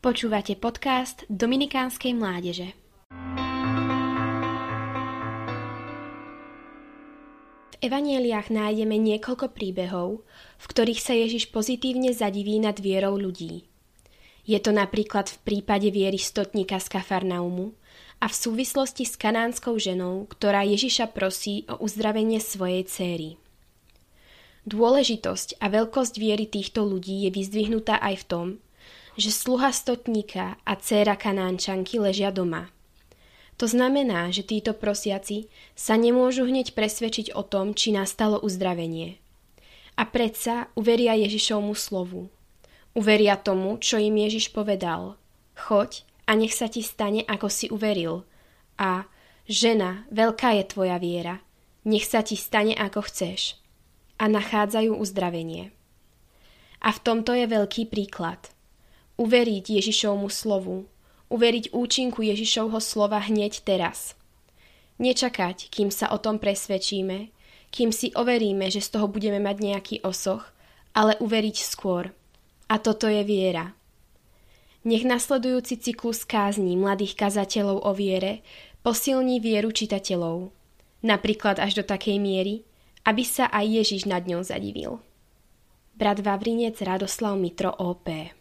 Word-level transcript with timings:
Počúvate 0.00 0.56
podcast 0.56 1.28
Dominikánskej 1.28 2.16
mládeže. 2.16 2.72
V 7.68 7.74
evanieliách 7.84 8.48
nájdeme 8.48 8.96
niekoľko 8.96 9.52
príbehov, 9.52 10.24
v 10.56 10.64
ktorých 10.72 11.04
sa 11.04 11.12
Ježiš 11.12 11.52
pozitívne 11.52 12.16
zadiví 12.16 12.56
nad 12.64 12.80
vierou 12.80 13.20
ľudí. 13.20 13.68
Je 14.48 14.56
to 14.56 14.72
napríklad 14.72 15.28
v 15.28 15.36
prípade 15.44 15.92
viery 15.92 16.16
stotníka 16.16 16.80
z 16.80 16.96
Kafarnaumu 16.96 17.76
a 18.24 18.32
v 18.32 18.34
súvislosti 18.40 19.04
s 19.04 19.20
kanánskou 19.20 19.76
ženou, 19.76 20.24
ktorá 20.32 20.64
Ježiša 20.64 21.12
prosí 21.12 21.68
o 21.68 21.76
uzdravenie 21.76 22.40
svojej 22.40 22.88
céry. 22.88 23.36
Dôležitosť 24.64 25.60
a 25.60 25.68
veľkosť 25.68 26.16
viery 26.16 26.48
týchto 26.48 26.88
ľudí 26.88 27.28
je 27.28 27.36
vyzdvihnutá 27.36 28.00
aj 28.00 28.24
v 28.24 28.24
tom, 28.24 28.48
že 29.18 29.30
sluha 29.34 29.74
stotníka 29.74 30.58
a 30.62 30.72
dcéra 30.78 31.18
kanánčanky 31.18 31.98
ležia 31.98 32.30
doma. 32.30 32.70
To 33.60 33.68
znamená, 33.68 34.32
že 34.32 34.40
títo 34.40 34.72
prosiaci 34.72 35.52
sa 35.76 35.92
nemôžu 35.92 36.48
hneď 36.48 36.72
presvedčiť 36.72 37.36
o 37.36 37.44
tom, 37.44 37.76
či 37.76 37.92
nastalo 37.92 38.40
uzdravenie. 38.40 39.20
A 40.00 40.08
predsa 40.08 40.72
uveria 40.72 41.12
Ježišovmu 41.12 41.76
slovu. 41.76 42.32
Uveria 42.96 43.36
tomu, 43.36 43.76
čo 43.76 44.00
im 44.00 44.16
Ježiš 44.16 44.56
povedal. 44.56 45.20
Choď 45.60 46.08
a 46.24 46.40
nech 46.40 46.56
sa 46.56 46.72
ti 46.72 46.80
stane, 46.80 47.20
ako 47.28 47.52
si 47.52 47.68
uveril. 47.68 48.24
A 48.80 49.04
žena, 49.44 50.08
veľká 50.08 50.56
je 50.56 50.64
tvoja 50.64 50.96
viera. 50.96 51.44
Nech 51.84 52.08
sa 52.08 52.24
ti 52.24 52.40
stane, 52.40 52.72
ako 52.72 53.04
chceš. 53.04 53.60
A 54.16 54.24
nachádzajú 54.24 54.96
uzdravenie. 54.96 55.68
A 56.80 56.96
v 56.96 57.02
tomto 57.04 57.36
je 57.36 57.44
veľký 57.44 57.92
príklad– 57.92 58.40
uveriť 59.20 59.76
Ježišovmu 59.76 60.32
slovu, 60.32 60.88
uveriť 61.28 61.76
účinku 61.76 62.24
Ježišovho 62.24 62.80
slova 62.80 63.20
hneď 63.20 63.60
teraz. 63.60 64.16
Nečakať, 64.96 65.68
kým 65.68 65.92
sa 65.92 66.08
o 66.08 66.16
tom 66.16 66.40
presvedčíme, 66.40 67.28
kým 67.68 67.92
si 67.92 68.16
overíme, 68.16 68.72
že 68.72 68.80
z 68.80 68.96
toho 68.96 69.12
budeme 69.12 69.36
mať 69.36 69.56
nejaký 69.60 69.96
osoch, 70.08 70.48
ale 70.96 71.20
uveriť 71.20 71.56
skôr. 71.60 72.16
A 72.72 72.80
toto 72.80 73.12
je 73.12 73.20
viera. 73.20 73.76
Nech 74.88 75.04
nasledujúci 75.04 75.76
cyklus 75.76 76.24
kázní 76.24 76.72
mladých 76.80 77.12
kazateľov 77.20 77.84
o 77.84 77.92
viere 77.92 78.40
posilní 78.80 79.36
vieru 79.44 79.68
čitateľov, 79.68 80.48
napríklad 81.04 81.60
až 81.60 81.76
do 81.76 81.84
takej 81.84 82.16
miery, 82.16 82.64
aby 83.04 83.20
sa 83.28 83.52
aj 83.52 83.68
Ježiš 83.68 84.08
nad 84.08 84.24
ňou 84.24 84.40
zadivil. 84.40 85.04
Brat 86.00 86.24
Vavrinec 86.24 86.80
Radoslav 86.80 87.36
Mitro 87.36 87.76
OP 87.76 88.39